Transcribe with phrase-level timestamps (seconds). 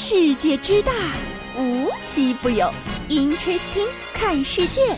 [0.00, 0.92] 世界之大，
[1.58, 2.72] 无奇不有。
[3.08, 4.96] Interesting，看世界。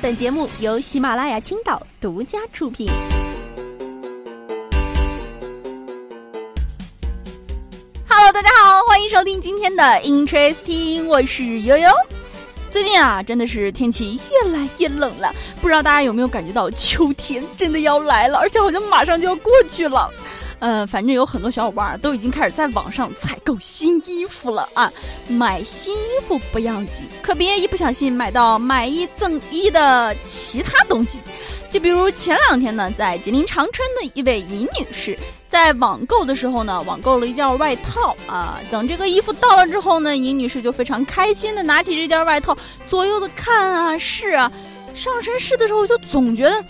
[0.00, 2.88] 本节目由喜马拉雅青岛独家出品。
[8.08, 11.90] Hello，大家好，欢迎收听今天的 Interesting，我是悠悠。
[12.70, 20.08] 最近啊，真的是天气越来越冷了，不知道大家有没有感觉到秋天真的要来了，而且好像马上就要过去了。
[20.58, 24.90] 呃，反正有很多小伙伴都已经开始在网上采购新衣服了啊！
[25.28, 31.18] 买新衣服不要紧，可别一不小心买到买一赠一的其他东西。
[31.70, 35.18] 就比如前两天呢，在吉林长春的一位尹女士，
[35.50, 38.60] 在网购的时候呢，网购了一件外套啊。
[38.70, 42.56] 等这个衣服到了之后呢，尹女士就非常开心的拿起这件外套，
[42.88, 44.50] 左右的看啊试啊，
[44.94, 46.64] 上身试的时候就总觉得。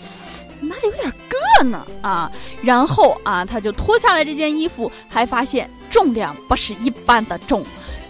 [0.61, 1.13] 哪里有点
[1.59, 1.85] 硌呢？
[2.01, 7.63] 啊，然后啊，他就脱下来这件衣服，还发现重量不是一般的重。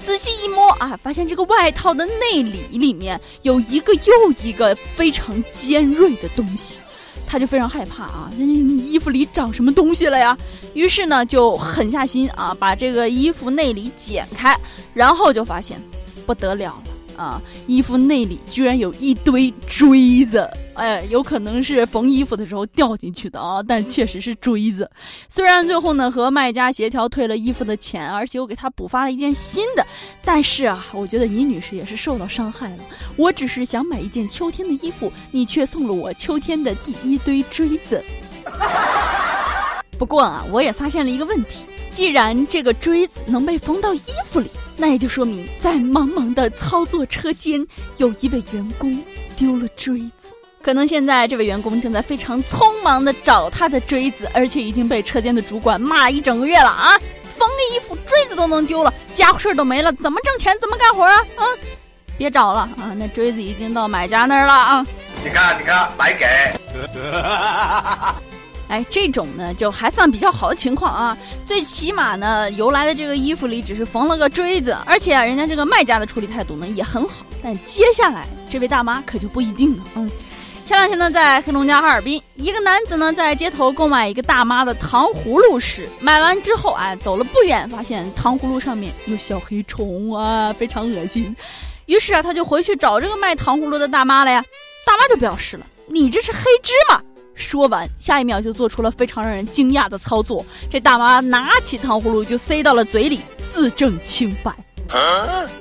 [0.06, 6.78] 仔细一摸啊，发现这个外套的内里里面有一个又一个非常尖锐的东西，
[7.26, 10.38] 他就非常害怕啊，衣服里长什么东西了呀？
[10.76, 14.56] 于是呢，就狠下心啊，把这个衣服内里剪开，
[14.94, 15.82] 然后就发现
[16.26, 16.95] 不得了了。
[17.16, 24.90] 啊，衣服内里居然有一堆锥子，哎，有可能是缝衣服的时候掉进去的啊，但确实是锥子。
[25.30, 29.86] 虽然最后呢和卖家协调退了衣服的钱，而且我给他补发了一件新的，
[30.24, 32.80] 但是啊，我觉得尹女士也是受到伤害了。
[33.16, 38.04] 我只是想买一件秋天的衣服，你却送了我秋天的第一堆锥子。
[39.98, 44.52] 不过啊，我也发现了一个问题，既然这个锥子能被缝到衣服里。
[44.76, 47.66] 那也就说明，在茫茫的操作车间，
[47.96, 49.02] 有一位员工
[49.38, 50.34] 丢了锥子。
[50.62, 57.00] 可能现在这位员工正在非常匆忙的找他的锥子，而且已经被车间的主管骂一整个月了啊！
[57.38, 60.54] 缝个衣服锥子都能丢了，家伙事儿都没了，怎么挣钱？
[60.60, 61.16] 怎么干活啊？
[61.38, 61.48] 啊！
[62.18, 62.92] 别找了啊！
[62.98, 64.86] 那锥子已经到买家那儿了啊！
[65.24, 66.26] 你看，你看，白给。
[68.68, 77.26] 哎，这种呢就还算比较好的情况啊，最起码呢邮来的这个衣服里只是缝了个锥子，而且啊人家这个卖家的处理态度呢也很好。
[77.44, 79.84] 但接下来这位大妈可就不一定了。
[79.96, 80.10] 嗯，
[80.66, 91.36] 前两天呢在黑龙江哈尔滨，一个男子呢在街头购买一个大妈的糖葫芦时，买完之后啊走了不远，发现糖葫芦上面有小黑虫啊，非常恶心。
[91.86, 94.44] 于是啊他就回去找这个卖糖葫芦的大妈了呀，
[94.88, 97.00] 大妈就表示了：“你这是黑芝麻。”
[97.36, 100.46] 说完，下一秒就做出了非常让人惊讶的操作。
[100.70, 103.20] 这大妈拿起糖葫芦就塞到了嘴里，
[103.54, 104.52] 自证清白。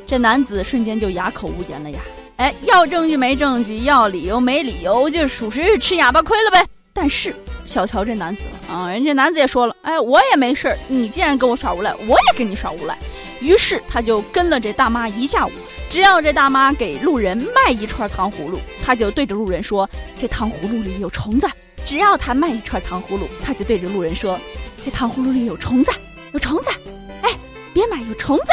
[0.07, 2.01] 这男子瞬间就哑口无言了呀！
[2.37, 6.67] 哎，要证据没证据，要理由没理由，就属实是吃哑巴亏了呗。
[6.93, 7.35] 但是
[7.67, 10.79] 小瞧这男子啊，人家男子也说了，哎，我也没事儿。
[10.89, 12.97] 你既然跟我耍无赖，我也跟你耍无赖。
[13.41, 15.51] 于是他就跟了这大妈一下午。
[15.91, 19.89] 只要这大妈给路人卖一串糖葫芦，他就对着路人说
[20.21, 21.49] ：“这糖葫芦里有虫子。”
[21.87, 24.39] 只要他卖一串糖葫芦，他就对着路人说
[24.85, 25.93] ：“这糖葫芦里有虫子，
[26.33, 26.71] 有虫子，
[27.23, 27.31] 哎，
[27.73, 28.45] 别买，有虫子，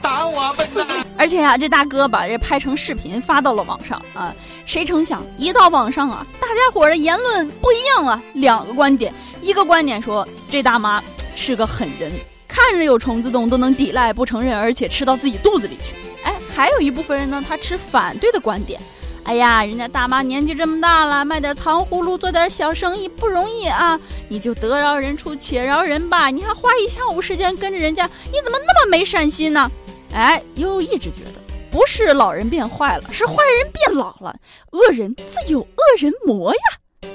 [0.00, 4.32] 打我笨蛋！”而且呀，这大哥把这拍成视频发到了网上啊。
[4.64, 8.22] 谁成想，一到网上啊，大家伙的言论不一样啊。
[8.34, 9.12] 两个观点，
[9.42, 11.02] 一个观点说这大妈
[11.34, 12.12] 是个狠人，
[12.46, 15.94] 看着有虫子洞都能抵赖不承认，而且吃到自己肚子里去。
[16.22, 18.80] 哎，还有一部分人呢，他持反对的观点。
[19.24, 24.00] 哎呀，人家大妈年纪这么大了，卖点糖葫芦做点小生意不容易啊！
[24.28, 29.70] 你就得饶人处且饶人吧，你还花一下午时间跟着人家，你怎么那么没善心呢？
[30.14, 31.40] 哎，悠悠一直觉得
[31.70, 34.34] 不是老人变坏了，是坏人变老了。
[34.70, 37.10] 恶人自有恶人磨呀！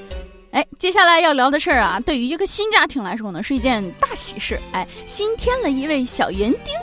[0.51, 4.59] 哎，接下来要聊的事儿啊，对于一个新家庭来说呢，是一件大喜事。
[4.71, 6.73] 哎，新添了一位小园丁。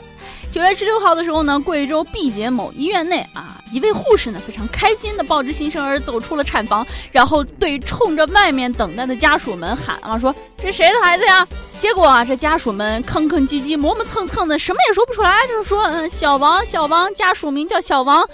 [0.53, 11.47] 九月十六号的时候呢，贵州毕节某医院内啊，一位护士呢非常开心的抱着新生儿走出了产房，然后对冲着外面等待的家属们喊啊说：“这谁的孩子呀？”
[11.79, 18.29] 结果啊，这家属们吭吭唧唧、磨磨蹭蹭的，什么也说不出来，就是说：“嗯，小王，小王，家属名叫小王。”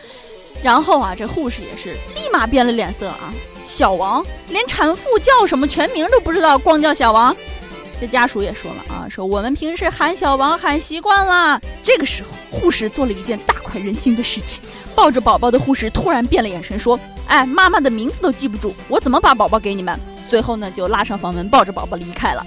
[0.64, 3.30] 然后啊，这护士也是立马变了脸色啊，
[3.66, 7.36] 小王连产妇叫什么全名都不知道，光叫小王。
[8.00, 11.60] 这家属也说了啊，说我们平时喊小王喊习惯了。
[11.82, 14.62] 这个时候，护士做了一件大快人心的事情，
[14.94, 19.98] 抱着宝宝的护士突然变了眼神，说：“哎，妈妈的名字都记不住，我怎么把宝宝给你们？”
[20.28, 22.44] 随后呢，就拉上房门，抱着宝宝离开了。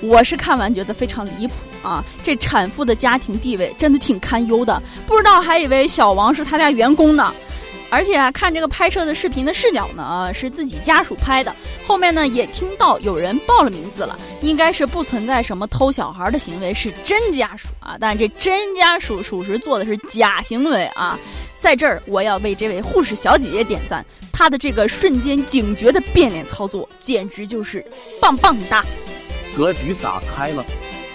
[0.00, 2.02] 我是看完觉得非常离谱啊！
[2.24, 7.34] 这产妇的家庭地位真的挺堪忧的，不知道还以为小王是他家员工呢。
[7.90, 11.54] 而且啊，看这个拍摄的视频的视角呢，是自己家属拍的。
[11.86, 17.96] 后面呢，也听到有人报了名字了，应该是不存在什么偷小孩的行为，是真家属啊。
[18.00, 21.18] 但这真家属属实做的是假行为啊。
[21.58, 27.84] 在这儿，我要为这位护士小姐姐点赞，她的这个瞬间警觉的变脸操作，简直就是
[28.20, 28.84] 棒棒哒！
[29.56, 30.64] 格局打开了。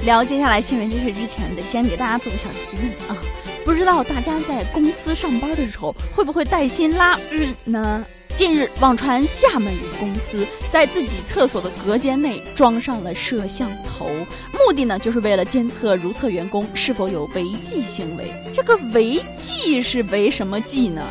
[0.03, 3.17] 聊接下来新闻知识之前，得先给大家做个小提问啊。
[3.65, 8.05] 不知道大家在公司上班的时候会不会带薪拉日呢？
[8.35, 14.07] 近日网传厦门一公司在自己厕所的隔间内装上了摄像头，
[14.51, 18.31] 目的呢就是为了监测如厕员工是否有违纪行为。
[18.53, 21.01] 这个违纪是违什么纪呢？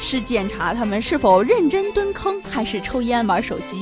[0.00, 3.76] 是检查他们是否认真蹲坑，还是抽烟玩手机？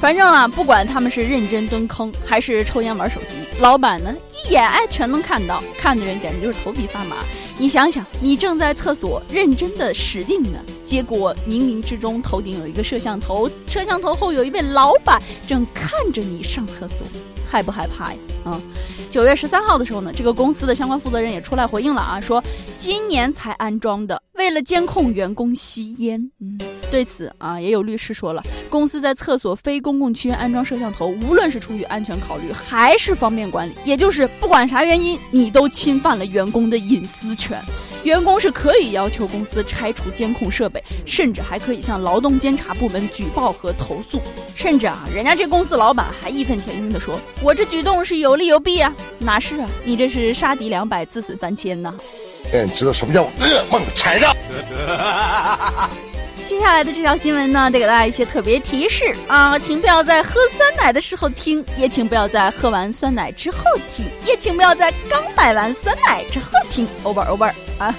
[0.00, 4.12] 反正啊，不管他们是认真蹲坑还是抽烟玩手机，老板呢
[4.44, 7.18] 一眼哎全能看到，看的人简直就是头皮发麻。
[7.56, 17.06] 你想想，你正在厕所认真的使劲呢，结果冥冥之中头顶有一个摄像头，摄像头后有一位老板正看着你上厕所，
[17.50, 18.18] 害不害怕呀？
[18.44, 18.60] 啊，
[19.08, 22.44] 九月十三号的时候呢，这个公司的相关负责人也出来回应了啊，说
[22.76, 26.20] 今年才安装的，为了监控员工吸烟。
[26.40, 26.60] 嗯，
[26.90, 37.58] 对此啊，也有律师说了，公司在厕所非公共区安装摄像头，无论是出于安全考虑，还是方便管理，也就是不管啥原因，你都侵犯了员工的隐私权。
[38.04, 44.20] 权，员工是可以要求公司拆除监控设备，甚至还可以向劳动监察部门举报和投诉。
[44.54, 49.68] 甚至啊，人家这公司老板还义愤填膺地说：“我这举动是有利有弊啊，哪是啊？
[49.84, 51.92] 你这是杀敌两百，自损三千呐。”
[52.52, 54.32] 哎，你，知道什么叫噩梦缠绕？
[56.44, 63.58] 接下来的这条新闻呢，得给大家一些特别提示啊，请不要在喝酸奶的时候听，也请不要在喝完酸奶之后
[63.96, 66.86] 听，也请不要在刚买完酸奶之后听。
[67.02, 67.94] over over 啊，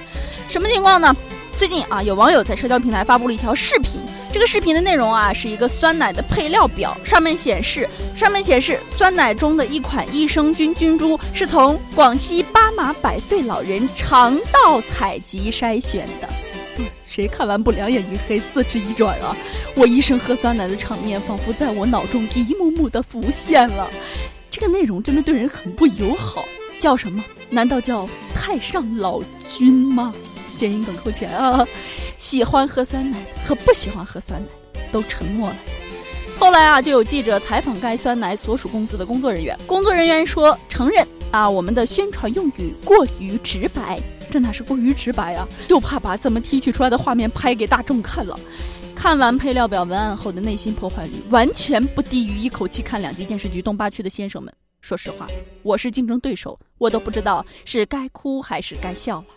[0.47, 1.15] 什么情况呢？
[1.57, 3.93] 最近啊，有网友在社交平台发布了一条视频，
[4.31, 16.29] 这个视频的内容啊，是一个酸奶的配料表，上面显示，上面显示酸奶中的一款益生菌菌株是从广西巴马百岁老人肠道采集筛选的。
[17.15, 19.33] 谁看完不两眼一黑、四肢一转啊？
[19.73, 23.89] 我一生喝酸奶的场面，仿佛在我脑中一幕幕的浮现了。
[24.51, 26.43] 这个内容真的对人很不友好。
[26.77, 27.23] 叫什么？
[27.49, 30.13] 难道叫太上老君吗？
[30.51, 31.65] 谐音梗扣钱啊！
[32.17, 35.55] 喜欢喝酸奶和不喜欢喝酸奶都沉默了。
[36.37, 43.97] 后来啊，就有记者采访该酸奶所属公司的工作人员，工作人员说承认啊，我们的宣传用语过于直白。
[44.35, 45.47] 这哪是过于直白啊！
[45.65, 48.37] 就怕把怎么提取出来的画面拍给大众看了。
[48.93, 54.53] 看完配料表文案后的内心破坏力，完全不低于一口气看两集电视剧《东八区的先生们》。
[54.81, 55.25] 说实话，
[55.63, 59.27] 我是竞争对手，我都不知道是该哭还是该笑了。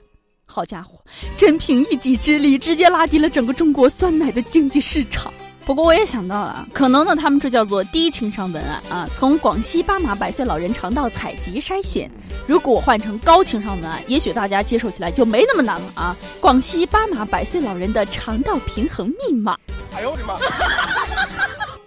[0.45, 0.99] 好家伙，
[1.37, 5.33] 真凭一己之力，直接拉低了整个中国酸奶的经济市场。
[5.69, 9.07] 不过我也想到了，可能呢，他们这叫做低情商文案啊。
[9.13, 12.11] 从广西巴马百岁老人肠道采集筛选，
[12.47, 16.17] 如果换成高情商文案，也许大家接受起来就没那么难了啊。
[16.41, 19.59] 广西巴马百岁老人的肠道平衡密码。
[19.95, 20.39] 哎呦我的妈！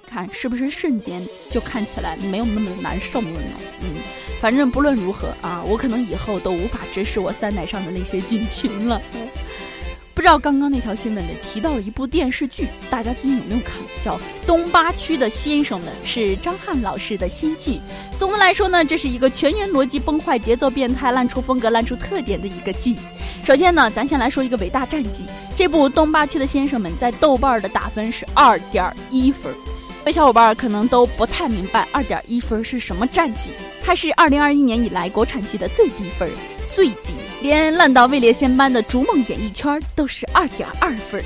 [0.06, 3.56] 看是不是瞬间就看起来没有那么难受了呢？
[3.81, 3.95] 嗯，
[4.39, 9.01] 反正不论如何啊，我可能以后都无法直视我酸奶上的那些菌群了。
[10.13, 13.77] 不知道刚刚那条新闻里提到了一部电视剧，大家最近有没有看？
[14.03, 17.79] 叫《东八区的先生们》，是张翰老师的新剧。
[18.19, 22.95] 总的来说呢，这是一个全员逻辑崩坏、节奏变态、烂出风格、烂出特点的一个剧。
[23.43, 25.23] 首先呢，咱先来说一个伟大战绩。
[25.56, 29.53] 这部《东八区的先生们》在豆瓣的打分是二点一分。
[30.01, 33.51] 各位小伙伴可能都不太明白二点一分是什么战绩，
[33.83, 36.30] 它是二零二一年以来国产剧的最低分，
[36.68, 37.13] 最低。
[37.42, 41.24] 连烂到位列仙班的《逐梦演艺圈》都是二点二分，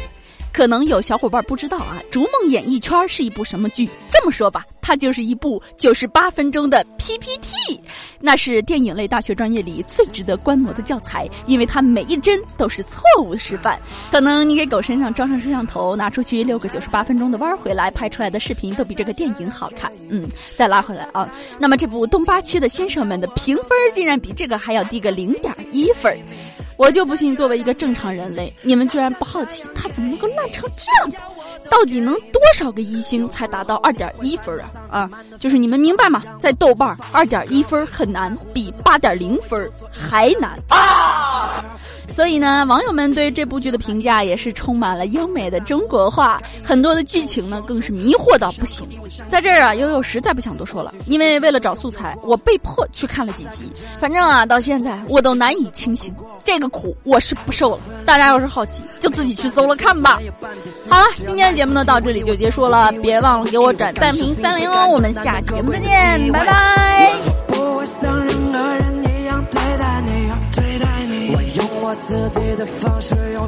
[0.53, 3.89] 可能有小伙伴不知道啊，《逐梦演艺圈》是一部什么剧？
[4.09, 4.65] 这么说吧。
[4.85, 7.81] 它就是一部九十八分钟的 PPT，
[8.19, 13.79] 那是电影类大学专业里最值得观摩的教材，因为它每一帧都是错误示范。
[14.11, 19.91] 可能你给狗身上装上摄像头，拿出去遛个九十八分钟的弯儿回来，拍出来的视频都比这个电影好看。
[20.07, 21.27] 嗯，再拉回来啊，
[21.57, 26.15] 那么这部东八区的先生们的评分竟然比这个还要低个零点一分。
[26.77, 31.17] 我就不信，作为一个正常人类，你们居然不好奇他怎么能够烂成这样的？
[31.69, 34.69] 到底能多少个一星才达到二点一分啊？
[34.91, 36.23] 啊，就是你们明白吗？
[36.39, 41.63] 在豆瓣二点一分很难，比八点零分还难啊！
[42.07, 48.87] 所以呢，网友们对这部剧的评价也是充满了优美的中国话，很多的剧情呢更是迷惑到不行。
[49.29, 53.63] 在这儿啊，悠悠实在不想多说了，因为为了找素材，我被迫去看了几集。
[53.99, 57.79] 反正啊，到现在我都难以清醒，这个苦我是不受了。
[58.05, 60.19] 大家要是好奇，就自己去搜了看吧。
[60.87, 64.87] 好了，今天的节目呢到这里就结束了，别忘了给我转赞评三连哦。
[64.91, 67.11] 我们下期节目再见，拜拜。
[72.07, 73.47] 自己的方式用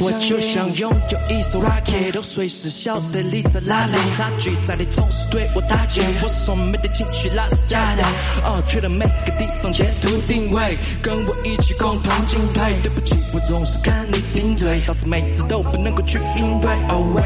[0.00, 3.92] 我就想拥有一艘 rocket，都随时晓得你在哪里。
[4.16, 8.02] 差距在你总是对我打击，我说没得情绪那是假的。
[8.44, 12.62] 哦，去了每个地方截图定位，跟我一起共同进退。
[12.82, 16.70] 对不起，我总是跟你顶嘴，导致每次都不能够去应对。
[16.88, 17.24] Oh wait。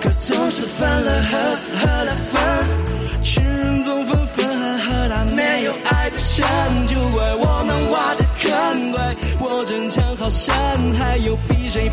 [0.00, 1.38] 可总是分了合，
[1.78, 2.16] 合了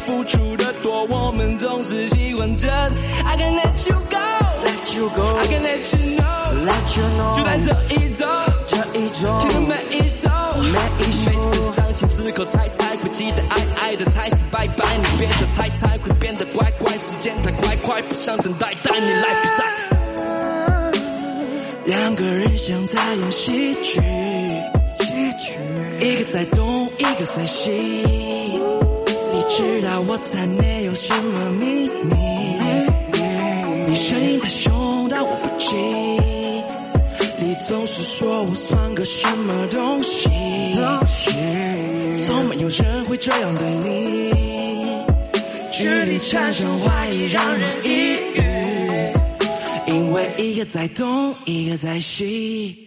[0.05, 2.69] 付出的多，我们总是喜欢争。
[2.69, 8.25] I can let you go，let you go，I can let you know，let you know，就在这一周，
[8.67, 10.29] 这一周，听每一首，
[10.61, 17.75] 每一首，每次伤心之后猜猜会记得爱爱的才是拜拜，你变得猜猜会变得乖乖，时间太快。
[17.87, 19.63] 快不想等待，带你来比赛。
[21.85, 23.97] 两个人像在演戏剧，
[26.01, 28.26] 一个在东，一个在西。
[29.99, 32.15] 我才没有什么秘密。
[33.87, 35.75] 你声音太凶，但我不急。
[37.39, 40.29] 你总是说我算个什么东西，
[42.27, 44.31] 从没有人会这样对你。
[45.71, 52.86] 距离产生怀疑，让人抑郁，因为一个在东，一个在西。